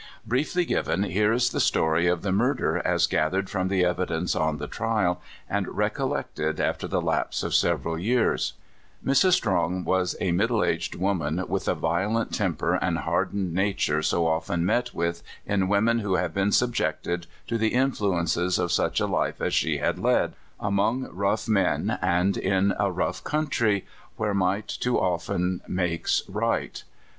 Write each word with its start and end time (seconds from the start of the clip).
Briefly 0.25 0.65
given, 0.65 1.03
here 1.03 1.31
is 1.31 1.51
the 1.51 1.59
stor}^ 1.59 2.11
of 2.11 2.23
the 2.23 2.31
murder 2.31 2.79
as 2.83 3.05
gathered 3.05 3.51
from 3.51 3.67
the 3.67 3.85
evidence 3.85 4.35
on 4.35 4.57
the 4.57 4.65
trial, 4.65 5.21
and 5.47 5.67
recol 5.67 6.09
lected 6.09 6.59
after 6.59 6.87
the 6.87 6.99
lapse 7.03 7.43
of 7.43 7.53
several 7.53 7.99
years: 7.99 8.53
Mrs. 9.05 9.33
Strong 9.33 9.83
was 9.83 10.15
a 10.19 10.31
middle 10.31 10.63
aged 10.63 10.95
woman, 10.95 11.37
w^ith 11.37 11.65
the 11.65 11.75
violent 11.75 12.33
temper 12.33 12.73
and 12.73 12.97
hardened 12.97 13.53
nature 13.53 14.01
so 14.01 14.25
often 14.25 14.65
met 14.65 14.89
wdth 14.91 15.21
in 15.45 15.67
women 15.67 15.99
who 15.99 16.15
have 16.15 16.33
been 16.33 16.51
subjected 16.51 17.27
to 17.45 17.59
the 17.59 17.71
in 17.75 17.91
fluences 17.91 18.57
of 18.57 18.71
such 18.71 18.99
a 18.99 19.05
life 19.05 19.39
as 19.39 19.53
she 19.53 19.77
had 19.77 19.99
led— 19.99 20.33
among 20.59 21.07
rough 21.13 21.47
men, 21.47 21.99
and 22.01 22.37
in 22.37 22.73
a 22.79 22.91
rough 22.91 23.23
country, 23.23 23.85
where 24.17 24.33
might 24.33 24.67
too 24.67 24.97
often 24.99 25.61
makes 25.67 26.23
right. 26.27 26.85